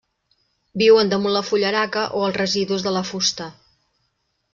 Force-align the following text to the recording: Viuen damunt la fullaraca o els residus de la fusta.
Viuen 0.81 1.11
damunt 1.11 1.35
la 1.35 1.43
fullaraca 1.49 2.05
o 2.21 2.23
els 2.29 2.39
residus 2.39 2.87
de 2.87 2.95
la 2.97 3.05
fusta. 3.11 3.51